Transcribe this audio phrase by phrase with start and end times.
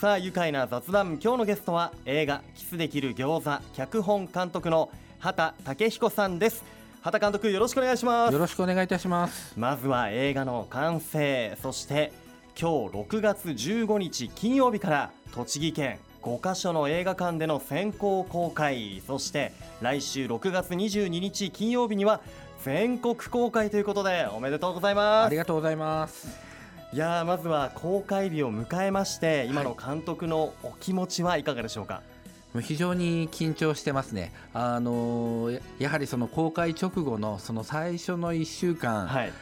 [0.00, 1.18] さあ愉快な雑談。
[1.20, 6.62] 今日のゲストは映画キスできる餃子脚本監督の畑武彦さんです。
[7.02, 8.32] 畑監督よろしくお願いします。
[8.32, 9.58] よろしくお願いいたします。
[9.58, 12.12] まずは映画の完成そして
[12.56, 22.20] 今日6月15日金曜日から栃木県5カ所の映画館での先行公開そして来週6月22日金曜日には
[22.62, 25.26] 全国公開ということでおめでとうございます。
[25.26, 26.47] ありがとうございます
[26.90, 32.00] いやまずは公開日を迎えまして今の監督のお気持ちはいかがでしょうか、
[32.62, 39.32] 非常に緊張してますね、あのやはりその公開直後のその最初の1週間、はい。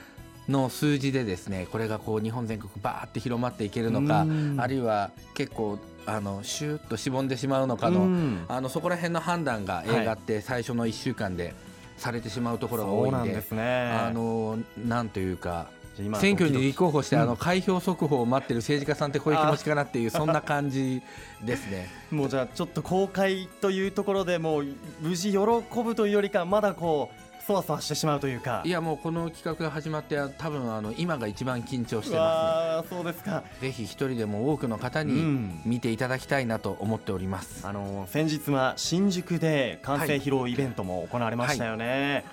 [0.49, 4.25] の数字でですねこれがこう日本全国バーって広まっていけるのか
[4.59, 11.53] あるいは結構あのシューッとしぼんでしまうのかのあのそこら辺の判断が映画って最初の1週間で
[11.97, 15.69] されてしまうところが多いんで、はい、ね、あのなんというか
[16.19, 21.03] 選挙に立候補して、あの開票速報を待ってる政治家さんってこういう気持ちかなっていう そんな感じ
[21.43, 21.89] ですね。
[22.11, 24.67] もうじゃあちょっと公開というところでもう
[25.01, 28.63] 無事喜ぶというよりかまだこうそわそわしてしまうというか。
[28.65, 33.45] いやもうこの企画が始まって多分あの今が一番緊張してます、ね、そうですか。
[33.61, 42.25] ぜひ一人でも多くの方に見ていただきたいなと思っております、うん、あの先日は新宿で完成披露イベントも行われましたよね、はいはい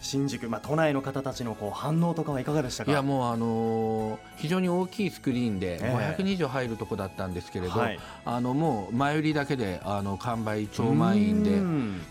[0.00, 2.90] 新宿、まあ、都内の方たちのこう反応とかはいかがでしたか？
[2.90, 11.60] いやもう、あのー、非常に大きいスクリーンで500人以上入るとこだったんですけれど、えーあのもう前売りだけであの完売超満員で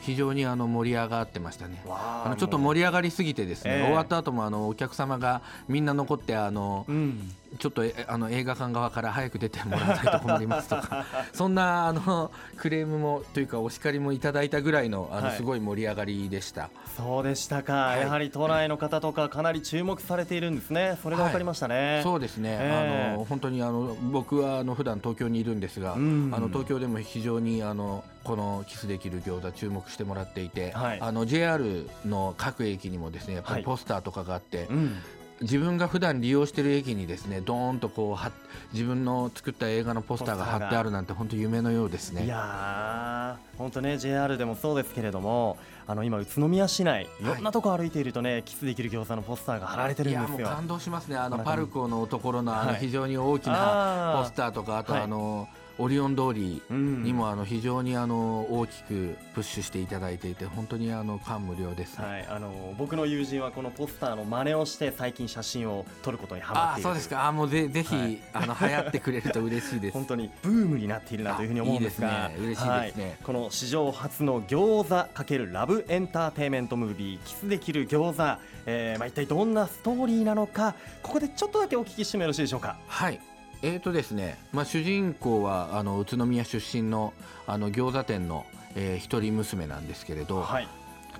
[0.01, 1.81] 非常にあの盛り上がってましたね。
[1.87, 7.31] あのちょっと盛り上がりすぎてですね、えー、終わった後もあのお客様がみんな残ってあの、うん。
[7.57, 16.69] ちょっとあの映画館側から早く出てもらわないと困りますとか そんなあのクレームもというかお叱りもいただいたぐらいのあの、すごい盛り上がりでした。
[16.95, 20.97] そうでしたか、はい、やはり都内の方とかかなり注目されているんですね。
[21.01, 34.95] それが分かりましたね、はい、そうですね、えー、あの本当にあの僕はあの普段東京にいるんですが、うん、あの東京でも非常にあのこのキスできる餃子注目してもらっていて、はい、あの JR の各駅にもですねやっぱりポスターとかがあって、うん。
[35.41, 38.31] 自分が普段利用している駅にですねどーんとこうは
[38.73, 42.25] 自分の作った映画のポスターが貼ってあるなんて本当夢のようですね。
[42.25, 45.57] いや本当ね JR でもそうですけれども
[45.89, 47.25] あの今宇都宮市内い。
[47.25, 50.47] ろんなとこ歩いているとね、はい、キスできる餃子のポスターが貼られてるんですよ。
[50.47, 51.17] 感動しますね。
[51.17, 55.47] あのパルコのところのあの非常に大きなポスターとか、はい、あとあの、はい
[55.79, 67.25] オリオン通りにもあの非常にあの大きくプッシュしていただいていて本当にあの感無量です、はい、あの僕の友人はこのポスターの真似をして最近写真を撮ることにハマっているそうですか。
[67.25, 69.93] あもうぜぜひ、はい、あの流行ってくれると嬉しいです。
[69.97, 72.29] 本当にブームになっているなというふうに思うんですが。
[72.29, 72.35] ね。
[72.39, 82.77] 嬉しいですね、はい、この史上初の餃子×ラブエンターテインメントムービーキスできる餃子、えーまあ、一体どんなストーリーなのかここでちょっとだけお聞きしてもよろしいでしょうか？
[82.87, 83.19] はい
[83.61, 87.13] えーとですねまあ、主人公はあの宇都宮出身の
[87.45, 90.67] あの餃子店の、えー、一人娘なんですけれど、はい、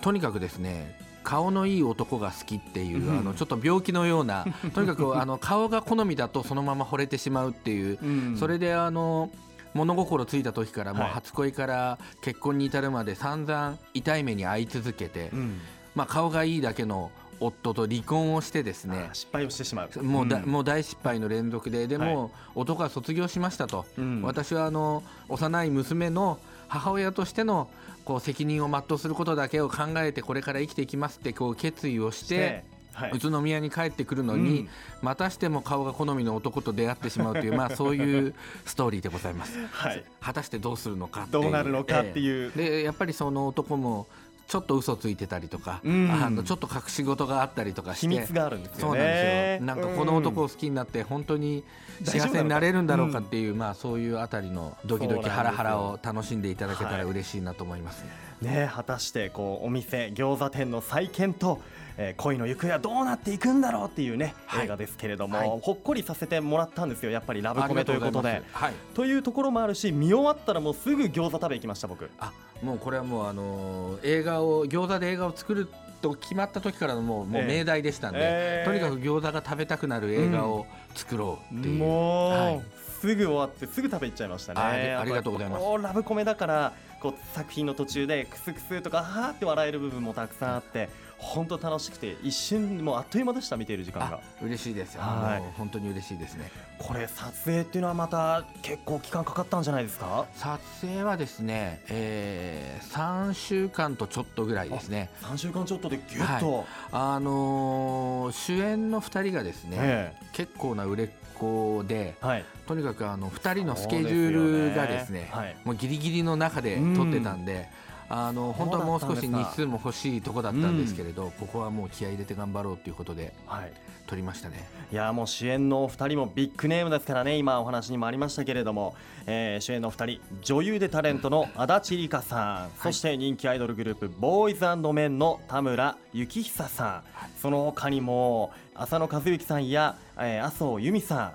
[0.02, 9.30] とにかくですね顔のいい男が好きっていう、うん、あのちょっと病気のような とにかくあの顔が好みだとそのまま惚れてしまうっていう、うん、それであの
[9.74, 15.60] 物心ついた時からもう初恋から結婚に至るまで散々痛い目に遭い続けて、うん、
[15.94, 20.04] まあ、顔がいいだけの夫と離婚をしてですね失敗をしてしまう。
[20.04, 27.70] もうだ、うん、もう大失敗の連続ででも、はい、男は卒業しましたと、うん、私はあの幼い娘の母親としての
[28.06, 32.64] こう責任を全うすることだけを考えてこれから生きていきますってこう決意をして。
[32.92, 34.70] はい、宇都宮に帰ってくるのに、うん、
[35.02, 38.34] またしても顔が好みの男と出会ってしまうという、まあ、そういう
[38.66, 39.58] ストーリーでございます。
[39.72, 44.08] はい、果たしてどうするのかどうなるのかっていう、えー、でやっぱりその男も
[44.50, 49.66] ちょっと嘘ついてたりとか、うん、あのちょっと隠し事があったりとかして秘密があるんですよ、ね、そうなんですよ。
[49.68, 51.64] なんかこの男を好きになって本当に
[52.04, 58.04] 幸せになれるんだろうかっていう、うん、まあそういうあたりのドキドキハラハラを楽しんでいただけたら嬉しいなと思います
[58.42, 58.52] ね。
[58.64, 61.62] ね果たしてこうお店餃子店の再建と
[62.02, 67.12] えー、恋の行方はどうなっていくんだろうっていうね、はい、映画ですけれども、はい、ほっこりさせてもらったんですよ。
[67.12, 68.42] やっぱりラブコメということで。
[68.54, 72.10] はい、というところもあるし見終わったらもうすぐ餃子食べ行きました僕。
[72.18, 72.32] あ
[72.62, 75.68] もうこれはもうあのー、映画を餃子で映画を作る
[76.02, 80.66] と決まった時からのもうもう命題でしたんで、えー、とにかく餃子が食べたくなる映画を
[80.96, 81.74] 作ろうっていう。
[81.74, 82.62] うん、もう、はい、
[83.00, 84.96] すぐ終わってすぐ食べ行っちゃいましたね。
[84.96, 85.84] ありがとうございます。
[85.84, 94.20] ラブコメだからこう作品の途中でクスクスとかはーって笑える部分もたくさんあって本当楽しくて一瞬もうあっという間でした見ている時間が。
[94.42, 94.96] 嬉しいです。
[94.96, 96.50] よ、はい、本当に嬉しいですね。
[96.78, 100.26] これ撮影っていうのはまた結構期間かかったんじゃないですか？
[100.36, 105.10] 撮影はですね、えー、3週間とちょっとぐらいですね。
[105.22, 111.08] 3週間ちょっとでぎゅっと、はい、あのー、主演の2人がですね、えー、結構な売れっ
[111.40, 117.68] 行で、はい、とにかくあの2人のスケジュールがですね、ねはい、もうギリギリの中で撮ってたんで。
[118.12, 123.72] あの本当はもう少し日数も欲しいとこだったんですけれど、うん、ここはもう気合い入れて頑張ろうということで、はい、
[124.08, 124.68] 取りましたね。
[124.92, 128.96] いやもう主演のお二人もビッグネームですからね今お話にもありましたけれども、
[129.28, 141.32] えー、主演のお二人女優でタレントの足立梨花さん、そして人気アイドルグループボーイズメンの田村幸久さん、はい、その他にも浅野和之さんや、えー、麻生由美さん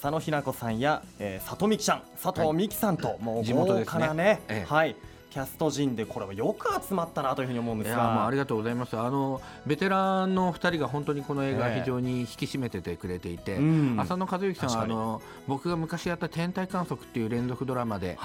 [0.00, 4.40] 佐野日奈子さんや、えー、里美希ちゃん佐藤美希さんと、はい、もう豪華なね、ね。
[4.48, 4.94] ええ、はい
[5.34, 7.96] キャスト陣でこれはよく集まったなというふうに思うんですが。
[7.96, 8.96] まあ、ありがとうございます。
[8.96, 18.16] あのベテランの2人が本当にこの映画非常に引き締めててくれていて、えー、浅野和之さんはあの僕が昔やった「天体観測」っていう連続ドラマで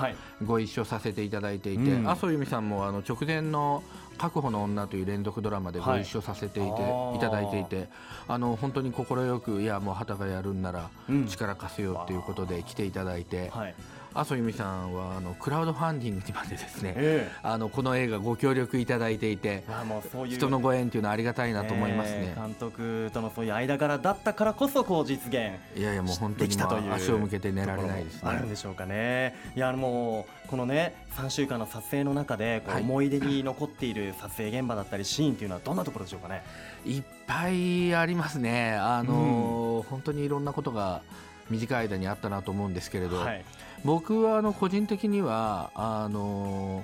[0.45, 3.81] ご一緒させていただいていて、はい、麻生由美さんもあの直前の
[4.19, 7.89] 確保の女という連続ドラマでご一緒させていて、はい、いただいていて
[8.27, 9.05] あの本当に快
[9.39, 10.91] くいやもう旗がやるんなら
[11.27, 13.73] 力貸せよということで来ていただいて、はい、
[14.19, 20.35] 麻生由美さんはあのクラウドファンディングにまでですね、えー、あのこの映画ご協力いただいていて、まあ、もうそういう。
[20.35, 28.21] 人のご縁というのはありがたいなと思いますね、えー、監督とのそういう間柄だったからこそこう実現いやいやもう本当に、まあ、足を向けて寝られないですね。
[28.25, 29.35] あるんでしょうかね。
[29.55, 36.43] いやもうこのね3週間の撮影の中でこう思い出に残っている撮影現場だったりシーンというのはどんなところでしょうかね？
[36.85, 38.73] いっぱいありますね。
[38.73, 41.03] あの、うん、本当にいろんなことが
[41.49, 43.45] 短い間にあったなと思うんですけれど、はい、
[43.83, 46.83] 僕はあの個人的にはあの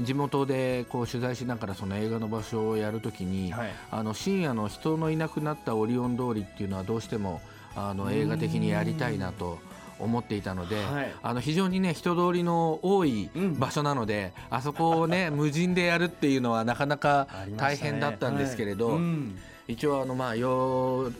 [0.00, 7.40] 地元でこう取材しながらその映画の場所をやるときに、はい、あの深夜の人のいなくなったオリオン通りっていうのはどうしても
[7.74, 9.58] あの映画的にやりたいなと。
[10.00, 17.26] 思っていたので、はい、あの非常にね人通りの多い場所なので、うん、あそこをね 無人でやるっていうのはなかなか
[17.56, 19.02] 大変だったんですけれど、ねはい。
[19.02, 21.10] うん、一応あのまあよ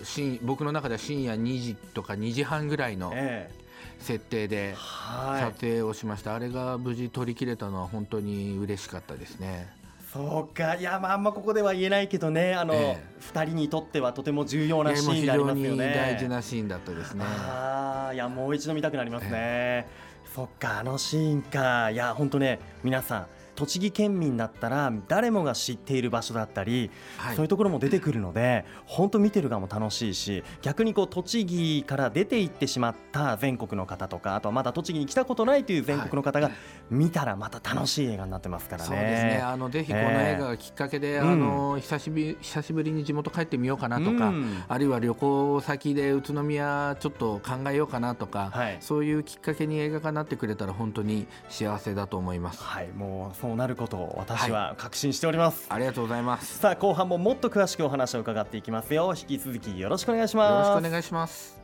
[0.42, 3.12] 僕の中では深夜2時とか2時半ぐらいの
[4.00, 9.68] 設定で撮影をしました、あれが無事取り切れたのは本当に嬉しかったですね。
[10.12, 10.76] そうか。
[10.76, 12.54] いやまああんまここでは言えないけどね。
[12.54, 15.92] あの、ええ、2人にとってはとても重要なシーンでありますよね。
[15.94, 17.24] 大事なシーンだったですね。
[17.26, 19.86] あいやもう一度見たくなりますね、え、
[20.34, 21.90] そっかあのシーンか。
[21.90, 23.26] いや本当ね皆さん
[23.58, 36.52] 栃木県民だったら誰もが知っている場所だったり、はい、そういうところも出てくるので本当見てる側も楽しいし逆にこう栃木から出て行ってしまった全国の方とかあとはまだ栃木に来たことないという全国の方が
[36.88, 38.88] 見たらまた楽しい映画になってますからね。
[38.88, 39.40] そうですね。
[39.42, 52.62] あのぜひこの映画がきっかけで、えー、あの久しぶり久しぶりに地元帰ってみようかなとか、うん、あるいは旅行先で宇都宮ちょっと考えようかなとか、はい、そういうきっかけに映画化になってくれたら本当に幸せだと思います。
[52.62, 52.88] はい。
[52.88, 56.58] もうそうなることを私は確信しております、はい、ありがとうございます。
[56.58, 59.14] さあ後半ももっと詳しくお話を伺っていきますよ。
[59.16, 60.68] 引き続きよろしくお願いします。
[60.68, 61.58] よろしくお願いします。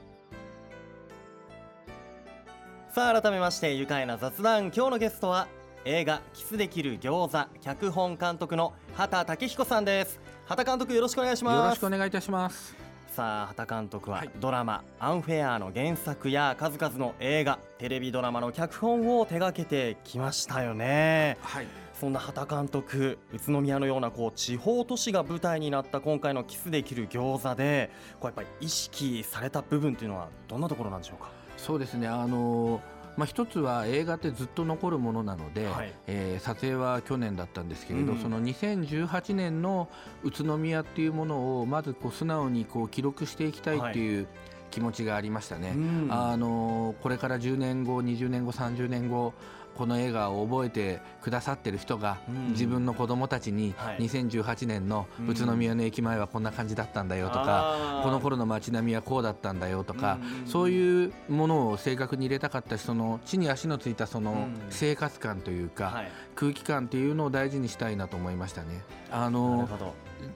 [2.95, 4.73] さあ改めまして愉快な雑談。
[4.75, 5.47] 今日のゲストは
[5.85, 10.19] 映画キスできる餃子脚本監督の畑武彦さんです。
[10.47, 11.57] 畑監督よろしくお願いします。
[11.65, 12.84] よろしくお願いいたします
[13.15, 21.39] さあ畑監督はドラマ「アンフェア」の原作や数々の映画テレビドラマの脚本を手掛けてきましたよね。
[21.41, 21.67] はい。
[21.93, 31.31] そんな畑監督宇都宮のようなこう地方都市が舞台になった今回のキスできる餃子でこうやっぱり意識された部分というのはどんなところなんでしょうか？
[31.57, 32.09] そうですね。
[32.09, 32.81] あの
[33.17, 39.89] まあ、一つは映画ってずっと残るものなので、はい、えー、撮影は去年だったんですけれど、うん、その2018年の
[40.23, 44.27] 宇都宮っていうものをまずこう素直にこう記録していきたいっていう、
[44.75, 49.33] 気持ちがありましたね、うん、あのこれから10年後20年後30年後
[49.77, 52.19] この映画を覚えてくださってる人が、
[52.51, 66.05] 自分の子供たちに2018年の宇都宮の駅前はこんな感じだったんだよとか、この頃の街並みはこうだったんだよとか、そういうものを正確に入れたかったしその地に足のついたその生活感というか、
[66.35, 68.83] 空気感というのを大事にしたいなと思いましたね。
[69.11, 69.69] あの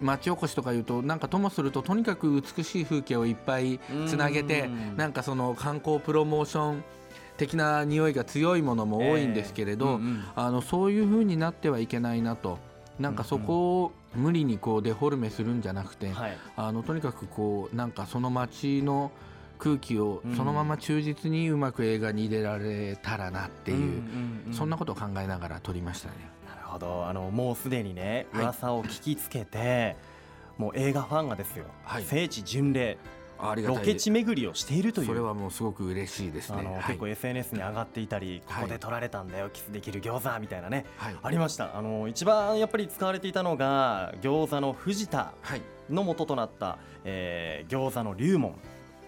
[0.01, 6.85] 町おこしとかいうとなんかともするととにかく美しい風景をいっぱいつなげてなんかその観光プロモーション
[7.39, 12.59] 的な匂いが強いものも多いんですけれど、えーうんうん、あのそういう風になってはいけないなと。
[12.99, 16.11] なんかそこを無理にこうデフォルメするんじゃなくて、
[16.57, 19.13] あのとにかくこうなんかその街の
[19.59, 24.03] 空気をそのまま忠実にうまく映画に入れられたらなっていう,、
[24.53, 26.15] そんなことを考えながら撮りましたね。
[26.49, 27.07] なるほど。
[27.07, 29.97] あのもうすでにね噂を聞きつけて、はい、
[30.59, 32.99] もう映画ファンがですよ、はい、聖地巡礼
[33.39, 35.07] ロケ地巡りをしているという。
[35.07, 41.77] それはもうすごく嬉しいですね、はい、結構 SNS に上がっていたり、ここで撮られたんだよ、キスできる餃子みたいなね、はい、ありました。
[41.77, 45.33] あの一番やっぱり使われていたのが餃子の藤田
[45.91, 48.57] の元となった、えー、餃子の龍門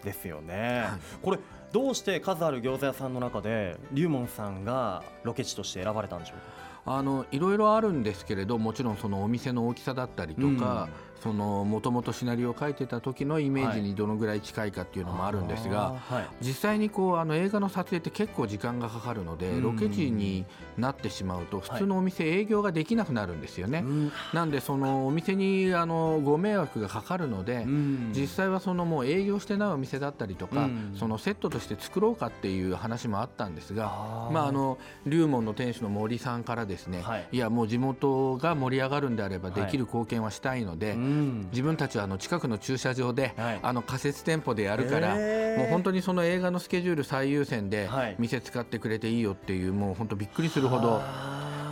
[0.02, 1.38] ですよね、はい、これ
[1.72, 6.59] どうして数ある餃子屋さんの中で龍門さんがロケ地として選ばれたんでしょうか？
[6.96, 10.88] あのいろいろあるんですけれどもちろんそのお店の大きさだったりとか、
[11.28, 20.46] もともとシナリオを書いてた時のイメージにどのぐらい近いかっていうのもあるんですが、はい、実際にこうあの映画の撮影って結構時間がかかるので、うん、ロケ地に
[20.78, 23.84] なってしまうと普通のお店営業ができなくなるんですよね、は
[24.32, 33.84] い、なんでそのお店にあのご迷惑がかかるので、うん、実際はそのもう営業してないお店だったりとか、うん、そのセットとして作ろうかっていう話もあったんですが
[34.32, 51.02] まああの龍門の店主の森さんからですね、はい、いやもう地元が盛り上がるんであればできる貢献はしたいので、自分たちはあの近くの駐車場で、はい、あの仮設店舗でやるから、もう本当にその映画のスケジュール最優先で店使ってくれていいよっていうもう本当びっくりするほど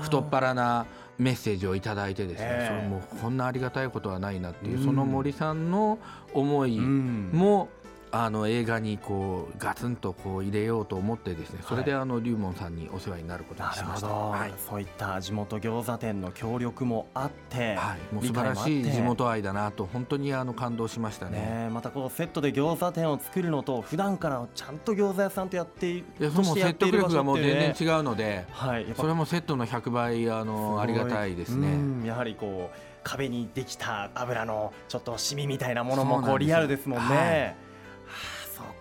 [0.03, 0.87] 太っ腹な
[1.19, 5.99] メッセージをいただいてですね、それもこんなありがたいことはないなっていう、その森さんの
[6.33, 7.69] 思いも
[8.11, 32.07] あの映画にこうガツンとこう入れようと思ってですねそれであの龍門さんにお世話になることにしました、はい、そういった地元餃子店の協力もあって、はい、もう素晴らしい地元愛だなと本当にあの感動しましたね、ね、またこうセットで餃子店を作るのと普段からちゃんと餃子屋さんとやっていやその説得力がもう全然違うので、はい、それもセットの100倍あのありがたいですね。
[32.07, 37.68] やはりこう壁にできた油のちょっとシミみたいなものもこうリアルですもんね。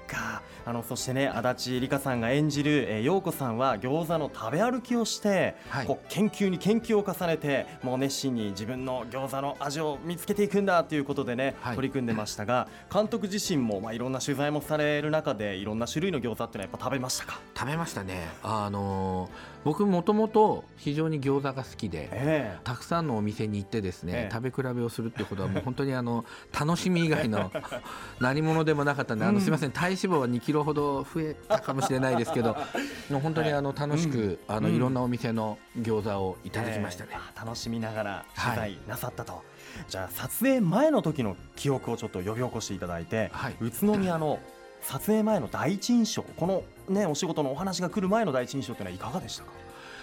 [0.07, 0.41] か。
[0.65, 17.39] あのそしてね足立梨花さんが演じる、えー、陽子さんは餃子の食べ歩きをして、はい、こう研究に研究を重ねてもう熱心に自分の餃子の味を見つけていくんだということでね、はい、取り組んでましたが監督自身も、まあ、いろんな取材もされる中でいろんな種類の餃子っていうのはやっぱ食べましたか？
[17.57, 18.27] 食べましたね。
[18.43, 26.25] あのー僕もともと非常に餃子が好きで、えー、たくさんのお店に行ってですね、えー、食べ比べをするっていうことはもう 本当にあの
[26.57, 27.51] 楽しみ以外の
[28.19, 32.55] 何者でもなかったんで、あのすみません体脂肪は2キロほど増えたかもしれないですけど
[33.09, 39.41] もう本当にあの楽しく、あのいろんなお店の餃子をいただきましたね、えー、楽しみながら取材なさったと、はい、
[39.89, 44.39] じゃあ撮影前の時の記憶をちょっと呼び起こしていただいて、はい、宇都宮の
[44.81, 49.51] 撮影前の第一印象この、ね、お仕事のお話が来る前の第一印象というのはいかがでしたか？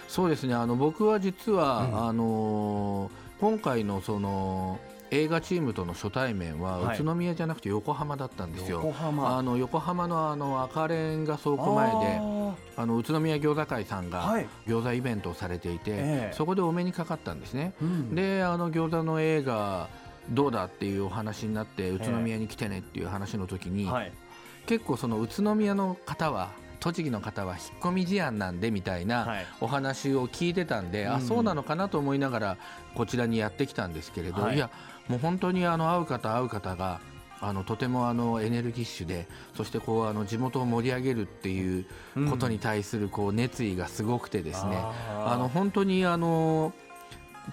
[0.07, 0.53] そうですね。
[0.53, 4.79] あの僕は実は、うん、あの今回のその
[5.11, 8.81] 映画チームとの初対面は宇都宮じゃなくて横浜だったんですよ。
[8.83, 9.37] 横浜。
[9.37, 12.19] あの横浜のあの赤レンガ倉庫前で
[12.75, 17.73] あの宇都宮餃子会さんが餃子イベントをされていて、はい、そこでお目にかかったんですね。
[17.81, 19.89] うん、であの餃子の映画
[20.29, 24.11] どうだっていうお話になって宇都宮に来てねっていう話の時に、はい、
[24.65, 32.57] 結構その宇都宮の方は栃木の方は引っ込み思案なんでみたいなお話を聞いてたんで、はい、あそうなのかなと思いながら
[32.93, 34.69] こちらにやってきたんですけれど、はい、いや
[35.07, 36.99] もう本当にあの会う方会う方が
[37.41, 41.85] あのとてもあのエネルギッシュでそしてこうあの地元を盛り上げるっていう
[42.29, 46.73] ことに対するこう熱意がすごくてですね、うん、あの本当にあの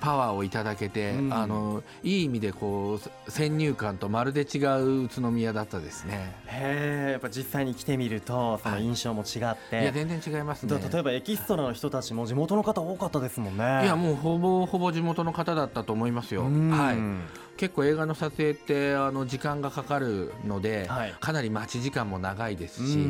[0.01, 6.35] パワーをいただけて、うん、あのいい意味でこう先入観とまるで違う宇都宮だったですね。
[6.47, 10.81] へえ、やっぱ実際に来てみるとその印象も違って、はい、いや全然違いますね。
[10.93, 13.83] 例えばエキストラの人たちも地元の方多かったですもんね。
[13.85, 16.43] いやもうほぼほぼ地元の方だったと思いますよ。
[16.45, 17.52] はい。
[17.57, 23.07] 結構映画の撮影ってあの時間がかかるので、はい、かなり待ち時間も長いですし、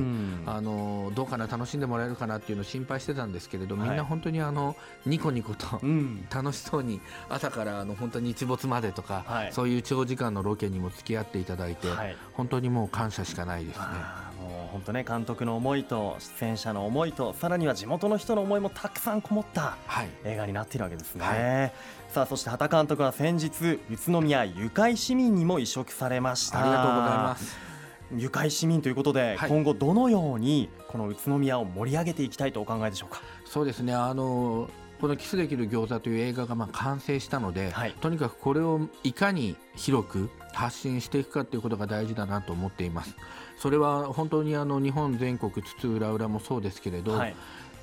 [0.46, 5.80] あのどうかな楽しんでもらえるかなっていうのを心配してたんですけれど、みんな本当にあのニコニコと、
[6.34, 13.84] 楽しそうに朝からあの本当に日没までとか、はい、そういう長時間のロケにも付き合っていただいて、はい、本当にもう感謝しかないですね。
[14.72, 19.76] 本当ね監督の思いと出演者の思いとさらには地元の人の思いもたくさんこもった
[20.24, 21.72] 映画になっているわけですね。
[22.08, 26.60] さあそして畑監督は先日宇都宮ゆかい市民にも移植されました。
[26.60, 27.56] ありがとうございます。
[28.14, 33.22] ゆかい市民ということで、はい、今後どのようにこの宇都宮を盛り上げていきたいとお考えでしょうか？
[33.44, 33.94] そうですね。
[33.94, 34.68] あの
[35.00, 43.16] このキスできる餃子という映画がまあ完成したので、はい、とにかくこれをいかに広く発信していくかということが大事だなと思っています。
[43.58, 47.36] それは本当にあの日本全国津々浦々もそうですけれど、はい、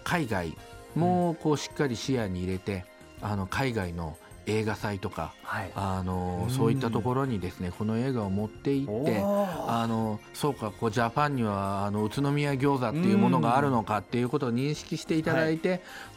[0.04, 0.58] 海外
[0.96, 2.86] もこうしっかり視野に入れて、
[3.22, 4.18] あの海外の
[4.50, 15.76] 映画祭とか、はい、あのそういったところにですねこの映画を持っていってあのそうかこうジャパンにはあの宇都宮餃子っていうものがあるのかっていうことを認識していただいて、は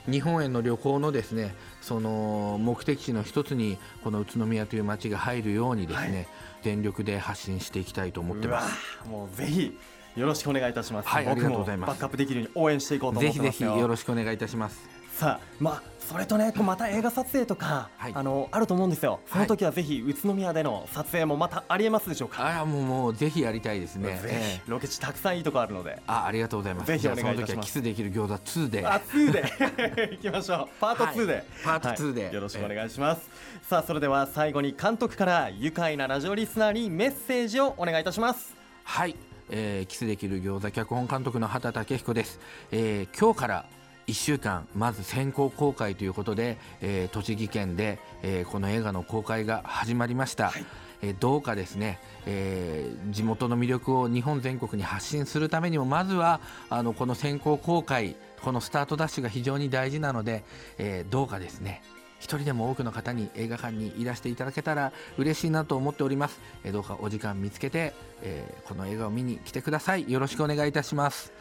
[0.08, 6.26] い、日本への旅行のですねその目的地の一つにこの宇都宮という街が入るようにですね、はい、
[6.62, 9.08] 全力で発信していきたいと思ってます。
[9.08, 9.78] もうぜひ
[10.16, 11.08] よろしくお願いいたします。
[11.08, 11.88] はい、ありがとうございます。
[11.88, 15.01] バックアップできるように応援していこうと思ってますぜひぜひよろしくお願いいたします。
[15.12, 19.20] さあ、まあそれとね、また映画撮影とか、はい、あのあると思うんですよ。
[19.26, 22.60] その時はぜひ宇都宮での撮影もまたありえますでしょうか？
[22.60, 24.20] あもうもうぜひやりたいですね。
[24.24, 26.02] えー、ロケ地たくさんいいとこあるので。
[26.06, 26.86] あありがとうございます。
[26.88, 27.66] ぜひお願いします。
[27.66, 28.86] キスできる餃子2で。
[28.86, 30.68] あ2で 行きましょう。
[30.80, 33.30] パート2で、はい、パート2で、はい、よろしくお願いします。
[33.62, 38.54] えー、さあそれでは最後に監督から愉快なラジオリスナーにメッセージをお願いいたします。
[38.84, 39.16] はい。
[39.50, 42.40] えー、キスできる餃子脚本監督の畑武彦です、
[42.70, 43.66] えー、今日から
[44.06, 50.64] 1週間まず先行公開ということで、えー、栃木県で、えー、この映画の公開が始まりました、はい、
[51.02, 56.40] えー、どうかですね、えー、地元の魅力を日本全国に発信するためにもまずは
[56.70, 60.44] あのこの先行公開このスタートダッシュが非常に大事なので、
[60.78, 61.82] えー、どうかですね。
[62.18, 70.10] 一人でも多くの方に映画館にいらしていただけたら嬉しいなと思っております、えー、どうかお時間見つけて、えー、この映画を見に来てください。
[70.10, 71.32] よろしくお願いいたします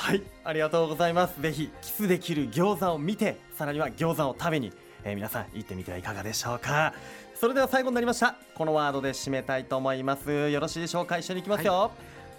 [0.00, 1.42] はいありがとうございます。
[1.42, 4.72] ぜひキスできる餃子を見てさらには餃子を食べに、
[5.04, 6.94] えー、皆さん行ってみてはいかがでしょうか。
[7.34, 8.34] それでは最後になりました。
[8.54, 10.48] このワードで締めたいと思います。
[10.48, 11.18] よろしいでしょうか？
[11.18, 11.90] 一緒に行きますよ、はい、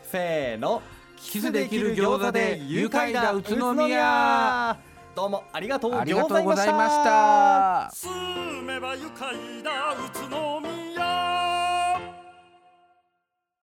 [0.05, 0.81] せーの。
[1.17, 4.75] キスできる餃子で愉快な宇都宮。
[5.15, 5.91] どうもありがとう。
[5.91, 7.91] ございました。
[7.93, 8.09] 住
[8.63, 10.59] めば愉快な宇都